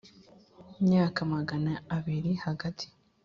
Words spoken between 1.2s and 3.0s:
magana abiri Hagati